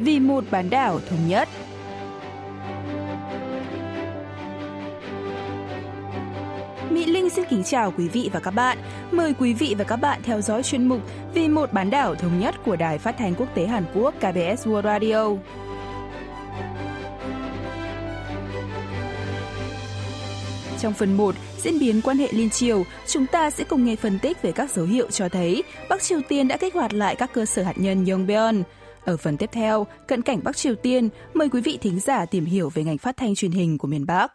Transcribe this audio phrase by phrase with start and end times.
[0.00, 1.48] vì một bán đảo thống nhất.
[6.90, 8.78] Mỹ Linh xin kính chào quý vị và các bạn.
[9.10, 11.00] Mời quý vị và các bạn theo dõi chuyên mục
[11.34, 14.66] Vì một bán đảo thống nhất của Đài Phát thanh Quốc tế Hàn Quốc KBS
[14.66, 15.30] World Radio.
[20.78, 24.18] Trong phần 1, diễn biến quan hệ liên triều, chúng ta sẽ cùng nghe phân
[24.18, 27.32] tích về các dấu hiệu cho thấy Bắc Triều Tiên đã kích hoạt lại các
[27.32, 28.62] cơ sở hạt nhân Yongbyon.
[29.08, 32.44] Ở phần tiếp theo, cận cảnh Bắc Triều Tiên, mời quý vị thính giả tìm
[32.44, 34.32] hiểu về ngành phát thanh truyền hình của miền Bắc.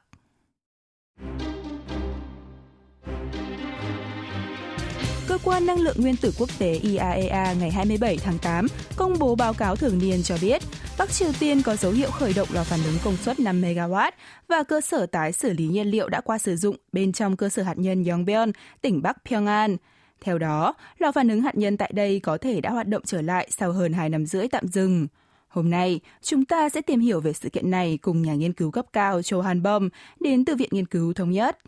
[5.27, 9.35] Cơ quan Năng lượng Nguyên tử Quốc tế IAEA ngày 27 tháng 8 công bố
[9.35, 10.61] báo cáo thường niên cho biết
[10.97, 14.11] Bắc Triều Tiên có dấu hiệu khởi động lò phản ứng công suất 5 MW
[14.47, 17.49] và cơ sở tái xử lý nhiên liệu đã qua sử dụng bên trong cơ
[17.49, 18.51] sở hạt nhân Yongbyon,
[18.81, 19.77] tỉnh Bắc Pyongan.
[20.22, 23.22] Theo đó, lò phản ứng hạt nhân tại đây có thể đã hoạt động trở
[23.22, 25.06] lại sau hơn 2 năm rưỡi tạm dừng.
[25.48, 28.70] Hôm nay, chúng ta sẽ tìm hiểu về sự kiện này cùng nhà nghiên cứu
[28.70, 29.88] cấp cao Cho Han Bom
[30.20, 31.58] đến từ Viện Nghiên cứu Thống nhất.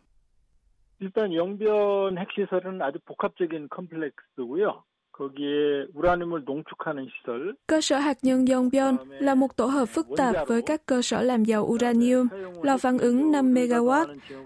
[1.00, 4.84] 일단 영변 핵시설은 아주 복합적인 컴플렉스고요.
[7.67, 11.21] Cơ sở hạt nhân Yongbyon là một tổ hợp phức tạp với các cơ sở
[11.21, 12.27] làm giàu uranium,
[12.63, 14.05] lò phản ứng 5 MW,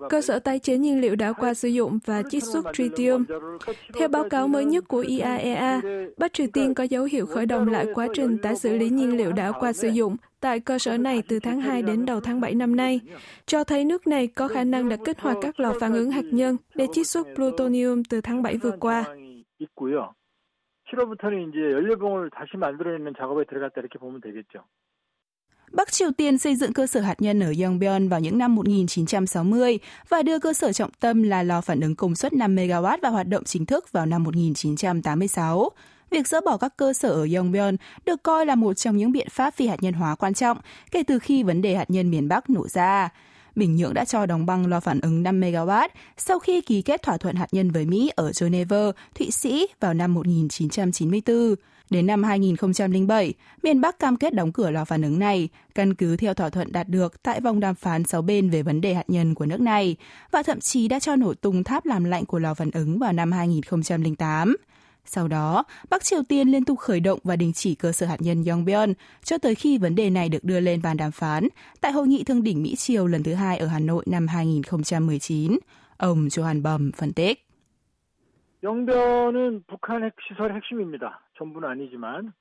[0.09, 3.25] cơ sở tái chế nhiên liệu đã qua sử dụng và chiết xuất tritium.
[3.93, 5.81] Theo báo cáo mới nhất của IAEA,
[6.17, 9.17] Bắc Triều Tiên có dấu hiệu khởi động lại quá trình tái xử lý nhiên
[9.17, 12.41] liệu đã qua sử dụng tại cơ sở này từ tháng 2 đến đầu tháng
[12.41, 12.99] 7 năm nay,
[13.45, 16.25] cho thấy nước này có khả năng đã kích hoạt các lò phản ứng hạt
[16.31, 19.03] nhân để chiết xuất plutonium từ tháng 7 vừa qua.
[20.90, 24.64] 7월부터는 이제 연료봉을 다시 만들어내는 작업에 들어갔다 이렇게 보면 되겠죠.
[25.72, 29.78] Bắc Triều Tiên xây dựng cơ sở hạt nhân ở Yongbyon vào những năm 1960
[30.08, 33.12] và đưa cơ sở trọng tâm là lò phản ứng công suất 5 MW vào
[33.12, 35.70] hoạt động chính thức vào năm 1986.
[36.10, 37.76] Việc dỡ bỏ các cơ sở ở Yongbyon
[38.06, 40.58] được coi là một trong những biện pháp phi hạt nhân hóa quan trọng
[40.90, 43.08] kể từ khi vấn đề hạt nhân miền Bắc nổ ra.
[43.55, 47.01] Bình Nhưỡng đã cho đóng băng lò phản ứng 5 MW sau khi ký kết
[47.01, 51.55] thỏa thuận hạt nhân với Mỹ ở Geneva, Thụy Sĩ vào năm 1994.
[51.89, 53.33] Đến năm 2007,
[53.63, 56.71] miền Bắc cam kết đóng cửa lò phản ứng này, căn cứ theo thỏa thuận
[56.71, 59.61] đạt được tại vòng đàm phán sáu bên về vấn đề hạt nhân của nước
[59.61, 59.95] này,
[60.31, 63.13] và thậm chí đã cho nổ tung tháp làm lạnh của lò phản ứng vào
[63.13, 64.55] năm 2008.
[65.08, 68.16] Sau đó, Bắc Triều Tiên liên tục khởi động và đình chỉ cơ sở hạt
[68.20, 68.92] nhân Yongbyon
[69.22, 71.48] cho tới khi vấn đề này được đưa lên bàn đàm phán
[71.80, 75.58] tại hội nghị thương đỉnh Mỹ Triều lần thứ hai ở Hà Nội năm 2019.
[75.96, 77.44] Ông Johan Bum phân tích.
[78.64, 81.20] 영변은 북한 핵시설 핵심입니다.
[81.36, 82.32] 전부는 아니지만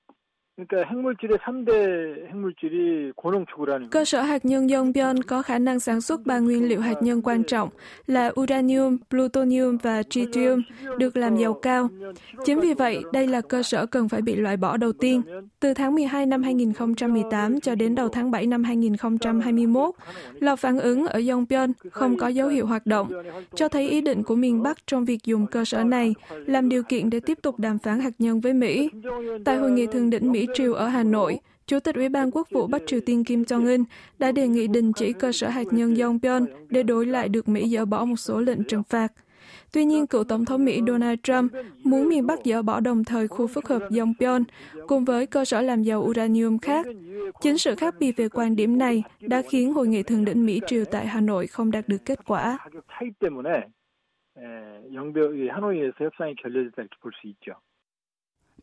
[0.57, 3.89] 그러니까 핵물질의 3대 핵물질이 고농축우라늄.
[3.89, 7.21] Cơ sở hạt nhân Yongbyon có khả năng sản xuất ba nguyên liệu hạt nhân
[7.21, 7.69] quan trọng
[8.07, 10.61] là uranium, plutonium và tritium
[10.97, 11.89] được làm giàu cao.
[12.45, 15.21] Chính vì vậy, đây là cơ sở cần phải bị loại bỏ đầu tiên.
[15.59, 19.95] Từ tháng 12 năm 2018 cho đến đầu tháng 7 năm 2021,
[20.39, 23.09] lò phản ứng ở Yongbyon không có dấu hiệu hoạt động,
[23.55, 26.83] cho thấy ý định của miền Bắc trong việc dùng cơ sở này làm điều
[26.83, 28.89] kiện để tiếp tục đàm phán hạt nhân với Mỹ.
[29.45, 32.48] Tại hội nghị thượng đỉnh Mỹ Triều ở Hà Nội, Chủ tịch Ủy ban Quốc
[32.50, 33.84] vụ Bắc Triều Tiên Kim Jong-un
[34.18, 37.68] đã đề nghị đình chỉ cơ sở hạt nhân Yongbyon để đối lại được Mỹ
[37.68, 39.12] dỡ bỏ một số lệnh trừng phạt.
[39.72, 41.52] Tuy nhiên, cựu Tổng thống Mỹ Donald Trump
[41.84, 44.44] muốn miền Bắc dỡ bỏ đồng thời khu phức hợp Yongbyon
[44.86, 46.86] cùng với cơ sở làm giàu uranium khác.
[47.40, 50.60] Chính sự khác biệt về quan điểm này đã khiến Hội nghị Thượng đỉnh Mỹ
[50.66, 52.58] Triều tại Hà Nội không đạt được kết quả.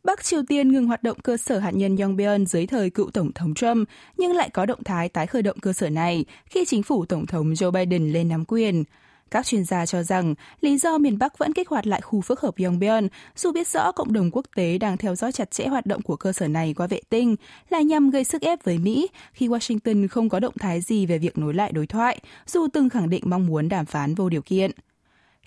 [0.06, 3.32] Bắc Triều Tiên ngừng hoạt động cơ sở hạt nhân Yongbyon dưới thời cựu Tổng
[3.32, 6.82] thống Trump, nhưng lại có động thái tái khởi động cơ sở này khi chính
[6.82, 8.84] phủ Tổng thống Joe Biden lên nắm quyền.
[9.30, 12.40] Các chuyên gia cho rằng lý do miền Bắc vẫn kích hoạt lại khu phức
[12.40, 15.86] hợp Yongbyon, dù biết rõ cộng đồng quốc tế đang theo dõi chặt chẽ hoạt
[15.86, 17.36] động của cơ sở này qua vệ tinh,
[17.70, 21.18] là nhằm gây sức ép với Mỹ khi Washington không có động thái gì về
[21.18, 24.42] việc nối lại đối thoại, dù từng khẳng định mong muốn đàm phán vô điều
[24.42, 24.70] kiện.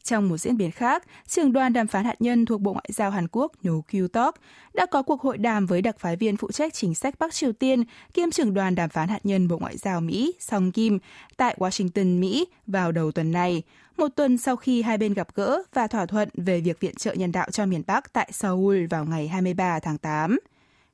[0.10, 3.12] Trong một diễn biến khác, trưởng đoàn đàm phán hạt nhân thuộc Bộ Ngoại giao
[3.12, 4.32] Hàn Quốc No Kyu-tok
[4.74, 7.52] đã có cuộc hội đàm với đặc phái viên phụ trách chính sách Bắc Triều
[7.52, 7.84] Tiên
[8.14, 11.00] kiêm trưởng đoàn đàm phán hạt nhân Bộ Ngoại giao Mỹ Song Kim
[11.38, 13.64] tại Washington, Mỹ vào đầu tuần này,
[13.98, 17.14] một tuần sau khi hai bên gặp gỡ và thỏa thuận về việc viện trợ
[17.14, 20.40] nhân đạo cho miền Bắc tại Seoul vào ngày 23 tháng 8.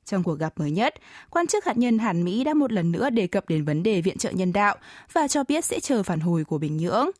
[0.04, 0.94] Trong cuộc gặp mới nhất,
[1.30, 4.00] quan chức hạt nhân Hàn Mỹ đã một lần nữa đề cập đến vấn đề
[4.00, 4.76] viện trợ nhân đạo
[5.12, 7.10] và cho biết sẽ chờ phản hồi của Bình Nhưỡng.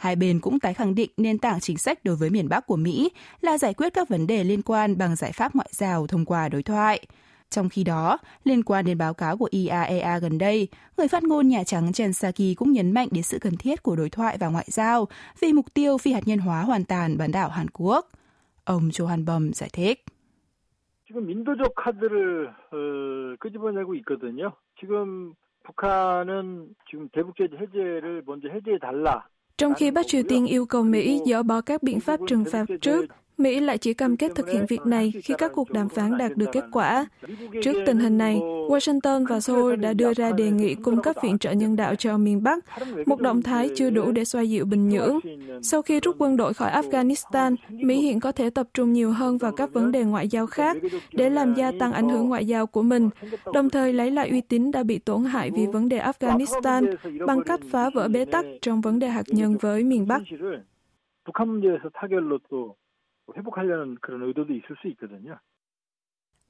[0.00, 2.76] Hai bên cũng tái khẳng định nền tảng chính sách đối với miền Bắc của
[2.76, 3.10] Mỹ
[3.40, 6.48] là giải quyết các vấn đề liên quan bằng giải pháp ngoại giao thông qua
[6.48, 7.06] đối thoại.
[7.50, 11.48] Trong khi đó, liên quan đến báo cáo của IAEA gần đây, người phát ngôn
[11.48, 14.48] Nhà Trắng Jen Psaki cũng nhấn mạnh đến sự cần thiết của đối thoại và
[14.48, 15.08] ngoại giao
[15.40, 18.08] vì mục tiêu phi hạt nhân hóa hoàn toàn bán đảo Hàn Quốc.
[18.64, 20.04] Ông Johan Bum giải thích.
[21.08, 24.52] 지금 민도적 카드를 어, 끄집어내고 있거든요.
[24.80, 29.24] 지금 북한은 지금 대북제재 해제를 먼저 해제해 달라.
[29.61, 32.65] trong khi Bắc Triều Tiên yêu cầu Mỹ dỡ bỏ các biện pháp trừng phạt
[32.81, 33.05] trước,
[33.38, 36.36] Mỹ lại chỉ cam kết thực hiện việc này khi các cuộc đàm phán đạt
[36.36, 37.06] được kết quả.
[37.62, 41.38] Trước tình hình này, Washington và Seoul đã đưa ra đề nghị cung cấp viện
[41.38, 42.64] trợ nhân đạo cho miền Bắc,
[43.06, 45.18] một động thái chưa đủ để xoa dịu Bình Nhưỡng.
[45.62, 49.38] Sau khi rút quân đội khỏi Afghanistan, Mỹ hiện có thể tập trung nhiều hơn
[49.38, 50.76] vào các vấn đề ngoại giao khác
[51.12, 53.10] để làm gia tăng ảnh hưởng ngoại giao của mình,
[53.52, 56.94] đồng thời lấy lại uy tín đã bị tổn hại vì vấn đề Afghanistan
[57.26, 60.22] bằng cách phá vỡ bế tắc trong vấn đề hạt nhân với miền Bắc.
[61.26, 62.76] 북한 문제에서 타결로 또
[63.36, 65.38] 회복하려는 그런 의도도 있을 수 있거든요.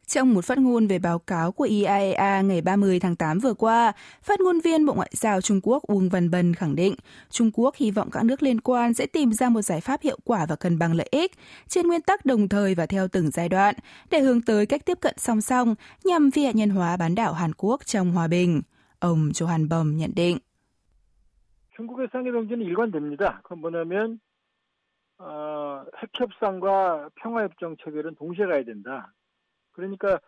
[0.06, 3.92] Trong một phát ngôn về báo cáo của IAEA ngày 30 tháng 8 vừa qua,
[4.22, 6.94] phát ngôn viên Bộ Ngoại giao Trung Quốc Uông Văn Bân khẳng định
[7.30, 10.18] Trung Quốc hy vọng các nước liên quan sẽ tìm ra một giải pháp hiệu
[10.24, 11.32] quả và cân bằng lợi ích
[11.68, 13.74] trên nguyên tắc đồng thời và theo từng giai đoạn
[14.10, 15.74] để hướng tới cách tiếp cận song song
[16.04, 18.62] nhằm phi hạt nhân hóa bán đảo Hàn Quốc trong hòa bình.
[18.98, 20.38] Ông Johan Bom nhận định.
[21.76, 23.40] 중국의 쌍해병제는 일관됩니다.
[23.42, 24.18] 그건 뭐냐면
[25.20, 29.12] 어, 핵 협상과 평화협정 체결은 동시에 가야 된다.
[29.72, 30.20] 그러니까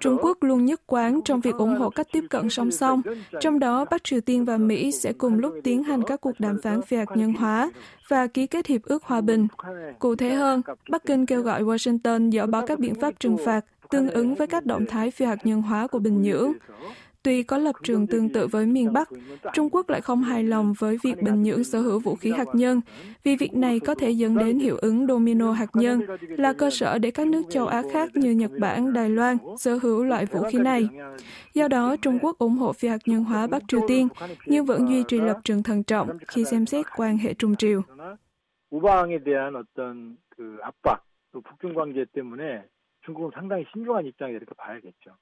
[0.00, 3.02] Trung Quốc luôn nhất quán trong việc ủng hộ cách tiếp cận song song,
[3.40, 6.56] trong đó Bắc Triều Tiên và Mỹ sẽ cùng lúc tiến hành các cuộc đàm
[6.62, 7.70] phán phi hạt nhân hóa
[8.08, 9.46] và ký kết hiệp ước hòa bình.
[9.98, 13.64] Cụ thể hơn, Bắc Kinh kêu gọi Washington dỡ bỏ các biện pháp trừng phạt
[13.90, 16.52] tương ứng với các động thái phi hạt nhân hóa của Bình Nhưỡng.
[17.22, 19.08] Tuy có lập trường tương tự với miền Bắc,
[19.52, 22.48] Trung Quốc lại không hài lòng với việc Bình Nhưỡng sở hữu vũ khí hạt
[22.54, 22.80] nhân,
[23.22, 26.98] vì việc này có thể dẫn đến hiệu ứng domino hạt nhân, là cơ sở
[26.98, 30.42] để các nước châu Á khác như Nhật Bản, Đài Loan sở hữu loại vũ
[30.42, 30.88] khí này.
[31.54, 34.08] Do đó, Trung Quốc ủng hộ phi hạt nhân hóa Bắc Triều Tiên,
[34.46, 37.82] nhưng vẫn duy trì lập trường thận trọng khi xem xét quan hệ Trung Triều.
[38.70, 40.98] 우방에 대한 어떤 그 압박,
[41.32, 42.66] 또 북중 관계 때문에
[43.06, 45.14] 중국은 상당히 신중한 입장이다 이렇게 봐야겠죠.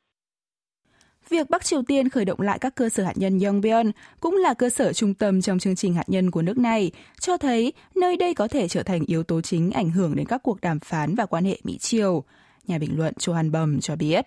[1.28, 3.90] Việc Bắc Triều Tiên khởi động lại các cơ sở hạt nhân Yongbyon
[4.20, 6.90] cũng là cơ sở trung tâm trong chương trình hạt nhân của nước này,
[7.20, 10.42] cho thấy nơi đây có thể trở thành yếu tố chính ảnh hưởng đến các
[10.42, 12.24] cuộc đàm phán và quan hệ Mỹ-Triều.
[12.66, 14.24] Nhà bình luận Johan Bum cho biết.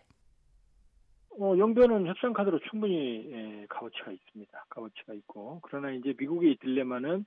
[1.39, 4.65] 어, 영변은 협상 카드로 충분히 예, 값어치가 있습니다.
[4.69, 7.25] 값어치가 있고 그러나 이제 미국의 딜레마는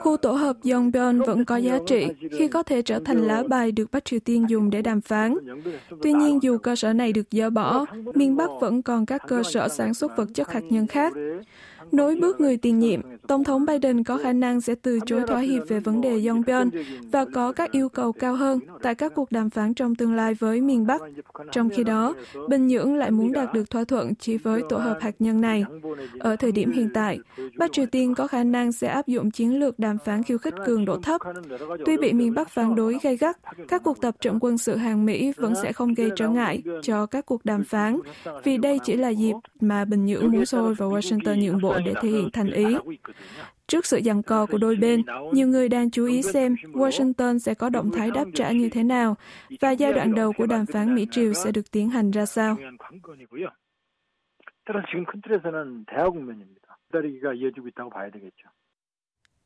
[0.00, 2.06] Khu tổ hợp Yongbyon vẫn có giá trị
[2.38, 5.34] khi có thể trở thành lá bài được Bắc Triều Tiên dùng để đàm phán.
[6.02, 9.42] Tuy nhiên, dù cơ sở này được dỡ bỏ, miền Bắc vẫn còn các cơ
[9.42, 11.12] sở sản xuất vật chất hạt nhân khác.
[11.92, 15.40] Nối bước người tiền nhiệm, Tổng thống Biden có khả năng sẽ từ chối thỏa
[15.40, 16.70] hiệp về vấn đề Yongbyon
[17.12, 20.34] và có các yêu cầu cao hơn tại các cuộc đàm phán trong tương lai
[20.34, 21.00] với miền Bắc.
[21.52, 22.14] Trong khi đó,
[22.48, 25.64] Bình Nhưỡng lại muốn đạt được thỏa thuận chỉ với tổ hợp hạt nhân này.
[26.18, 27.18] Ở thời điểm hiện tại,
[27.58, 30.54] Bắc Triều Tiên có khả năng sẽ áp dụng chiến lược đàm phán khiêu khích
[30.66, 31.20] cường độ thấp.
[31.86, 33.38] Tuy bị miền Bắc phản đối gay gắt,
[33.68, 37.06] các cuộc tập trận quân sự hàng Mỹ vẫn sẽ không gây trở ngại cho
[37.06, 38.00] các cuộc đàm phán,
[38.44, 41.93] vì đây chỉ là dịp mà Bình Nhưỡng muốn Seoul và Washington nhượng bộ để
[42.01, 42.65] thể hiện thành ý.
[43.67, 45.01] Trước sự giằng co của đôi bên,
[45.33, 48.83] nhiều người đang chú ý xem Washington sẽ có động thái đáp trả như thế
[48.83, 49.15] nào
[49.61, 52.57] và giai đoạn đầu của đàm phán Mỹ-Triều sẽ được tiến hành ra sao.
[54.65, 56.77] 따라서 지금 큰 틀에서는 대화 국면입니다.
[56.87, 58.47] 기다리기가 이어지고 있다고 봐야 되겠죠.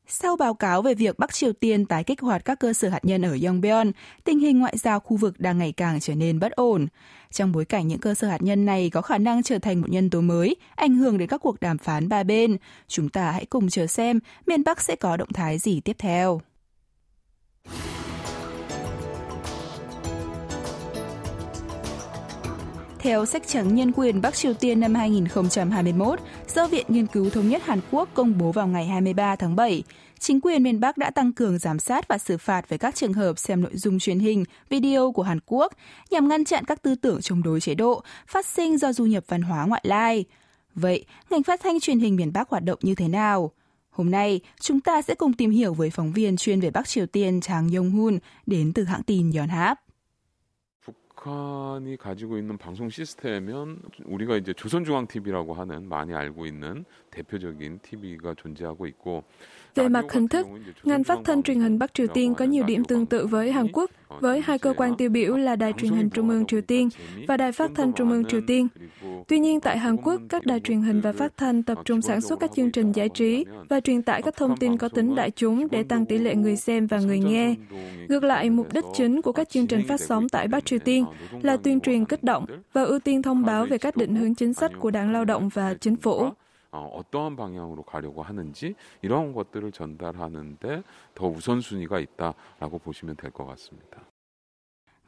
[0.07, 3.05] Sau báo cáo về việc Bắc Triều Tiên tái kích hoạt các cơ sở hạt
[3.05, 3.91] nhân ở Yongbyon,
[4.23, 6.87] tình hình ngoại giao khu vực đang ngày càng trở nên bất ổn.
[7.31, 9.89] Trong bối cảnh những cơ sở hạt nhân này có khả năng trở thành một
[9.89, 13.45] nhân tố mới, ảnh hưởng đến các cuộc đàm phán ba bên, chúng ta hãy
[13.45, 16.41] cùng chờ xem miền Bắc sẽ có động thái gì tiếp theo.
[23.03, 26.19] Theo sách trắng nhân quyền Bắc Triều Tiên năm 2021
[26.55, 29.83] do Viện Nghiên cứu Thống nhất Hàn Quốc công bố vào ngày 23 tháng 7,
[30.19, 33.13] chính quyền miền Bắc đã tăng cường giám sát và xử phạt với các trường
[33.13, 35.73] hợp xem nội dung truyền hình, video của Hàn Quốc
[36.09, 39.23] nhằm ngăn chặn các tư tưởng chống đối chế độ phát sinh do du nhập
[39.27, 40.25] văn hóa ngoại lai.
[40.75, 43.51] Vậy, ngành phát thanh truyền hình miền Bắc hoạt động như thế nào?
[43.89, 47.05] Hôm nay, chúng ta sẽ cùng tìm hiểu với phóng viên chuyên về Bắc Triều
[47.05, 49.79] Tiên Chang Yong-hun đến từ hãng tin Yonhap.
[51.23, 58.85] 북한이 가지고 있는 방송 시스템은 우리가 이제 조선중앙TV라고 하는 많이 알고 있는 대표적인 TV가 존재하고
[58.87, 59.23] 있고
[59.75, 60.45] Về mặt hình thức,
[60.85, 63.67] ngành phát thanh truyền hình Bắc Triều Tiên có nhiều điểm tương tự với Hàn
[63.71, 63.89] Quốc,
[64.21, 66.89] với hai cơ quan tiêu biểu là Đài truyền hình Trung ương Triều Tiên
[67.27, 68.67] và Đài phát thanh Trung ương Triều Tiên.
[69.27, 72.21] Tuy nhiên, tại Hàn Quốc, các đài truyền hình và phát thanh tập trung sản
[72.21, 75.31] xuất các chương trình giải trí và truyền tải các thông tin có tính đại
[75.31, 77.55] chúng để tăng tỷ lệ người xem và người nghe.
[78.09, 81.05] Ngược lại, mục đích chính của các chương trình phát sóng tại Bắc Triều Tiên
[81.41, 84.53] là tuyên truyền kích động và ưu tiên thông báo về các định hướng chính
[84.53, 86.29] sách của đảng lao động và chính phủ.
[86.72, 90.82] 어, 어떠한 방향으로 가려고 하는지 이런 것들을 전달하는데
[91.14, 94.02] 더 우선순위가 있다라고 보시면 될 것 같습니다.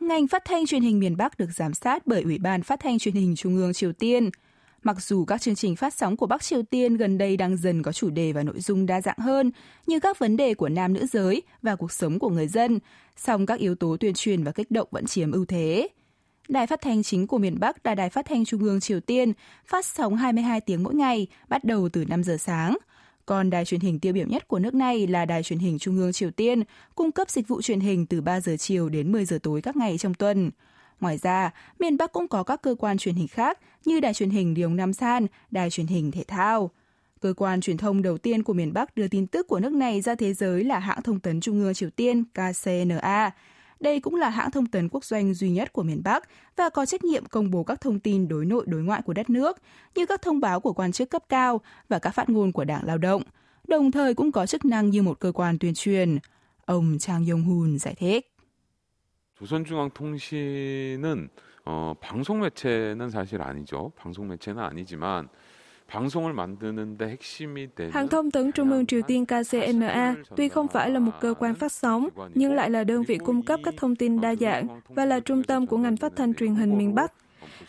[0.01, 2.99] Ngành phát thanh truyền hình miền Bắc được giám sát bởi Ủy ban Phát thanh
[2.99, 4.31] truyền hình Trung ương Triều Tiên.
[4.83, 7.83] Mặc dù các chương trình phát sóng của Bắc Triều Tiên gần đây đang dần
[7.83, 9.51] có chủ đề và nội dung đa dạng hơn,
[9.87, 12.79] như các vấn đề của nam nữ giới và cuộc sống của người dân,
[13.17, 15.89] song các yếu tố tuyên truyền và kích động vẫn chiếm ưu thế.
[16.48, 19.34] Đài phát thanh chính của miền Bắc là Đài phát thanh Trung ương Triều Tiên,
[19.66, 22.78] phát sóng 22 tiếng mỗi ngày, bắt đầu từ 5 giờ sáng.
[23.26, 25.98] Còn đài truyền hình tiêu biểu nhất của nước này là Đài truyền hình Trung
[25.98, 26.64] ương Triều Tiên,
[26.96, 29.76] cung cấp dịch vụ truyền hình từ 3 giờ chiều đến 10 giờ tối các
[29.76, 30.52] ngày trong tuần.
[31.00, 34.30] Ngoài ra, miền Bắc cũng có các cơ quan truyền hình khác như Đài truyền
[34.30, 36.72] hình Điều Nam San, Đài truyền hình Thể thao.
[37.22, 40.02] Cơ quan truyền thông đầu tiên của miền Bắc đưa tin tức của nước này
[40.02, 43.32] ra thế giới là hãng thông tấn Trung ương Triều Tiên KCNA.
[43.85, 46.87] Đây cũng là hãng thông tấn quốc doanh duy nhất của miền Bắc và có
[46.87, 49.57] trách nhiệm công bố các thông tin đối nội đối ngoại của đất nước,
[49.95, 52.85] như các thông báo của quan chức cấp cao và các phát ngôn của Đảng
[52.85, 53.23] Lao động,
[53.69, 56.19] đồng thời cũng có chức năng như một cơ quan tuyên truyền.
[56.65, 58.27] Ông Chang Yong-hun giải thích.
[59.41, 61.29] 조선중앙통신은
[61.65, 63.91] 어, 방송 매체는 사실 아니죠.
[63.97, 65.29] 방송 매체는 아니지만
[67.92, 71.56] Hãng thông tấn Trung ương Triều Tiên KCNA tuy không phải là một cơ quan
[71.56, 75.06] phát sóng, nhưng lại là đơn vị cung cấp các thông tin đa dạng và
[75.06, 77.14] là trung tâm của ngành phát thanh truyền hình miền Bắc.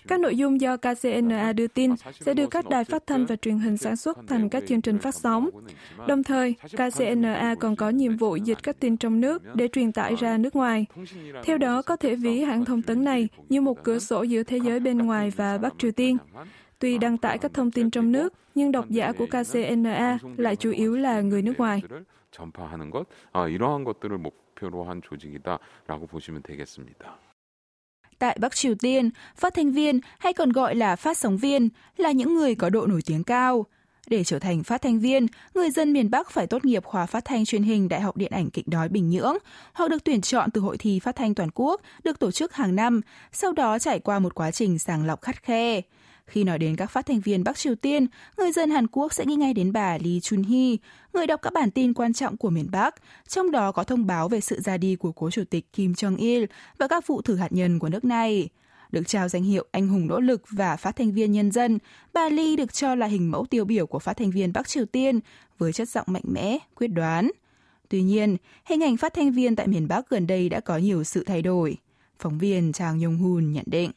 [0.08, 3.58] Các nội dung do KCNA đưa tin sẽ được các đài phát thanh và truyền
[3.58, 5.50] hình sản xuất thành các chương trình phát sóng.
[6.08, 10.14] Đồng thời, KCNA còn có nhiệm vụ dịch các tin trong nước để truyền tải
[10.14, 10.86] ra nước ngoài.
[11.44, 14.56] Theo đó, có thể ví hãng thông tấn này như một cửa sổ giữa thế
[14.56, 16.16] giới bên ngoài và Bắc Triều Tiên.
[16.78, 20.70] Tuy đăng tải các thông tin trong nước, nhưng độc giả của KCNA lại chủ
[20.70, 21.82] yếu là người nước ngoài.
[28.18, 32.12] Tại Bắc Triều Tiên, phát thanh viên hay còn gọi là phát sóng viên là
[32.12, 33.66] những người có độ nổi tiếng cao.
[34.06, 37.24] Để trở thành phát thanh viên, người dân miền Bắc phải tốt nghiệp khóa phát
[37.24, 39.36] thanh truyền hình Đại học Điện ảnh Kịch Đói Bình Nhưỡng
[39.72, 42.76] hoặc được tuyển chọn từ hội thi phát thanh toàn quốc được tổ chức hàng
[42.76, 43.00] năm,
[43.32, 45.80] sau đó trải qua một quá trình sàng lọc khắt khe.
[46.26, 48.06] Khi nói đến các phát thanh viên Bắc Triều Tiên,
[48.36, 50.76] người dân Hàn Quốc sẽ nghĩ ngay đến bà Lee Chun-hee,
[51.12, 52.94] người đọc các bản tin quan trọng của miền Bắc,
[53.28, 56.46] trong đó có thông báo về sự ra đi của cố chủ tịch Kim Jong-il
[56.78, 58.48] và các vụ thử hạt nhân của nước này.
[58.90, 61.78] Được trao danh hiệu anh hùng nỗ lực và phát thanh viên nhân dân,
[62.12, 64.84] bà Lee được cho là hình mẫu tiêu biểu của phát thanh viên Bắc Triều
[64.86, 65.20] Tiên
[65.58, 67.30] với chất giọng mạnh mẽ, quyết đoán.
[67.88, 71.04] Tuy nhiên, hình ảnh phát thanh viên tại miền Bắc gần đây đã có nhiều
[71.04, 71.76] sự thay đổi.
[72.18, 73.90] Phóng viên Trang Yong-hun nhận định.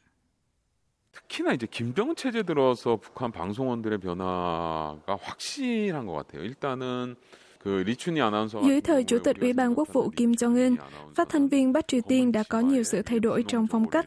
[1.12, 6.42] 특히나 이제 김정은 체제 들어서 북한 방송원들의 변화가 확실한 것 같아요.
[6.42, 7.16] 일단은
[7.64, 10.76] Dưới thời Chủ tịch Ủy ban Quốc vụ Kim Jong-un,
[11.14, 14.06] phát thanh viên Bắc Triều Tiên đã có nhiều sự thay đổi trong phong cách.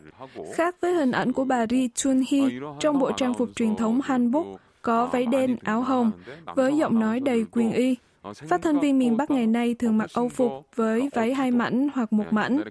[0.56, 4.46] Khác với hình ảnh của bà Ri Chun-hee trong bộ trang phục truyền thống Hanbok,
[4.82, 6.12] có váy đen, áo hồng,
[6.56, 7.96] với giọng nói đầy quyền y.
[8.48, 11.88] Phát thanh viên miền Bắc ngày nay thường mặc âu phục với váy hai mảnh
[11.94, 12.62] hoặc một mảnh.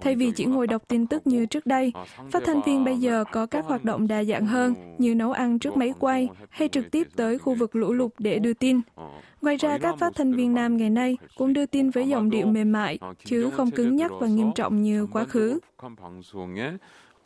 [0.00, 1.92] Thay vì chỉ ngồi đọc tin tức như trước đây,
[2.30, 5.58] phát thanh viên bây giờ có các hoạt động đa dạng hơn như nấu ăn
[5.58, 8.80] trước máy quay hay trực tiếp tới khu vực lũ lụt để đưa tin.
[9.42, 12.46] Ngoài ra, các phát thanh viên nam ngày nay cũng đưa tin với giọng điệu
[12.46, 15.58] mềm mại, chứ không cứng nhắc và nghiêm trọng như quá khứ.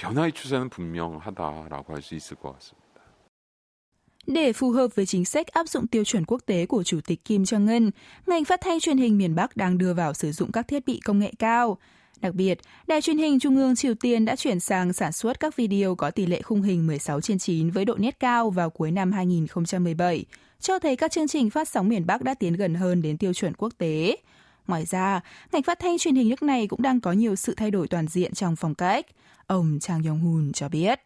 [0.00, 2.83] 변화의 추세는 분명하다라고 할 수 있을 것 같습니다.
[4.27, 7.25] Để phù hợp với chính sách áp dụng tiêu chuẩn quốc tế của Chủ tịch
[7.25, 7.91] Kim Jong-un,
[8.27, 10.99] ngành phát thanh truyền hình miền Bắc đang đưa vào sử dụng các thiết bị
[11.05, 11.77] công nghệ cao.
[12.21, 15.55] Đặc biệt, Đài truyền hình Trung ương Triều Tiên đã chuyển sang sản xuất các
[15.55, 18.91] video có tỷ lệ khung hình 16 trên 9 với độ nét cao vào cuối
[18.91, 20.25] năm 2017,
[20.59, 23.33] cho thấy các chương trình phát sóng miền Bắc đã tiến gần hơn đến tiêu
[23.33, 24.17] chuẩn quốc tế.
[24.67, 27.71] Ngoài ra, ngành phát thanh truyền hình nước này cũng đang có nhiều sự thay
[27.71, 29.05] đổi toàn diện trong phong cách.
[29.47, 30.99] Ông Chang Yong-hun cho biết.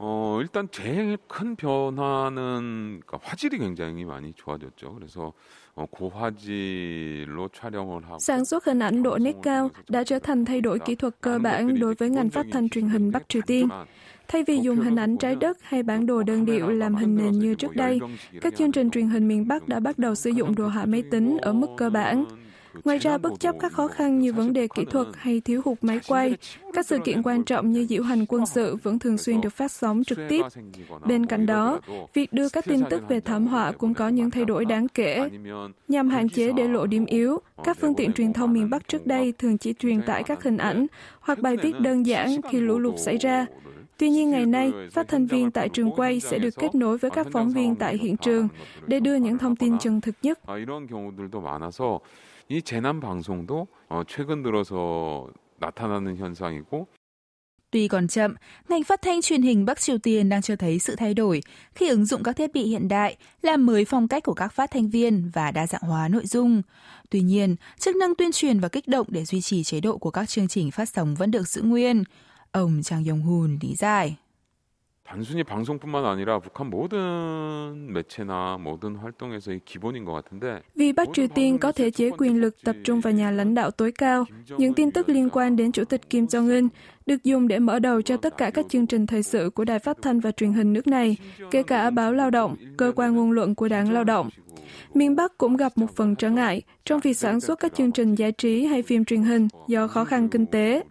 [0.00, 4.94] 어, 일단 제일 큰 변화는 그러니까 화질이 굉장히 많이 좋아졌죠.
[4.94, 5.32] 그래서
[5.74, 10.60] 어, 고화질로 촬영을 하고 Sản xuất hình ảnh độ nét cao đã trở thành thay
[10.60, 13.68] đổi kỹ thuật cơ bản đối với ngành phát thanh truyền hình Bắc Triều Tiên.
[14.28, 17.32] Thay vì dùng hình ảnh trái đất hay bản đồ đơn điệu làm hình nền
[17.38, 18.00] như trước đây,
[18.40, 21.02] các chương trình truyền hình miền Bắc đã bắt đầu sử dụng đồ họa máy
[21.10, 22.24] tính ở mức cơ bản.
[22.83, 25.77] Ngoài ra, bất chấp các khó khăn như vấn đề kỹ thuật hay thiếu hụt
[25.81, 26.37] máy quay,
[26.73, 29.71] các sự kiện quan trọng như diễu hành quân sự vẫn thường xuyên được phát
[29.71, 30.41] sóng trực tiếp.
[31.05, 31.79] Bên cạnh đó,
[32.13, 35.29] việc đưa các tin tức về thảm họa cũng có những thay đổi đáng kể.
[35.87, 39.05] Nhằm hạn chế để lộ điểm yếu, các phương tiện truyền thông miền Bắc trước
[39.07, 40.87] đây thường chỉ truyền tải các hình ảnh
[41.19, 43.45] hoặc bài viết đơn giản khi lũ lụt xảy ra.
[43.97, 47.11] Tuy nhiên ngày nay, phát thanh viên tại trường quay sẽ được kết nối với
[47.11, 48.47] các phóng viên tại hiện trường
[48.87, 50.39] để đưa những thông tin chân thực nhất.
[52.50, 55.28] 이 재난 방송도 어, 최근 들어서
[55.58, 56.86] 나타나는 현상이고
[57.70, 58.34] Tuy còn chậm,
[58.68, 61.42] ngành phát thanh truyền hình Bắc Triều Tiên đang cho thấy sự thay đổi
[61.74, 64.70] khi ứng dụng các thiết bị hiện đại, làm mới phong cách của các phát
[64.70, 66.62] thanh viên và đa dạng hóa nội dung.
[67.10, 70.10] Tuy nhiên, chức năng tuyên truyền và kích động để duy trì chế độ của
[70.10, 72.04] các chương trình phát sóng vẫn được giữ nguyên.
[72.52, 74.16] Ông Chang Yong-hun lý giải.
[75.10, 81.58] 단순히 방송뿐만 아니라 북한 모든 매체나 모든 활동에서의 기본인 것 같은데 Vì Bắc Triều Tiên
[81.58, 84.24] có thể chế quyền lực tập trung vào nhà lãnh đạo tối cao,
[84.58, 86.68] những tin tức liên quan đến Chủ tịch Kim Jong-un
[87.06, 89.78] được dùng để mở đầu cho tất cả các chương trình thời sự của đài
[89.78, 91.16] phát thanh và truyền hình nước này,
[91.50, 94.30] kể cả báo lao động, cơ quan ngôn luận của đảng lao động.
[94.94, 98.14] Miền Bắc cũng gặp một phần trở ngại trong việc sản xuất các chương trình
[98.14, 100.82] giải trí hay phim truyền hình do khó khăn kinh tế.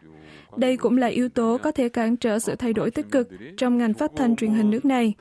[0.57, 3.77] Đây cũng là yếu tố có thể cản trở sự thay đổi tích cực trong
[3.77, 5.13] ngành phát thanh truyền hình nước này.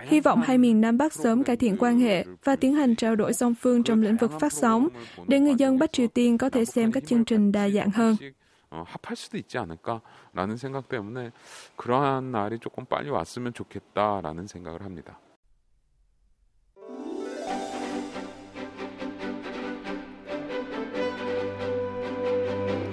[0.00, 3.16] Hy vọng hai miền Nam Bắc sớm cải thiện quan hệ và tiến hành trao
[3.16, 4.88] đổi song phương trong lĩnh vực phát sóng,
[5.28, 8.16] để người dân Bắc Triều Tiên có thể xem các chương trình đa dạng hơn.
[8.82, 11.30] 합할 수도 있지 않을까라는 생각 때문에
[11.76, 15.18] 그러한 날이 조금 빨리 왔으면 좋겠다라는 생각을 합니다.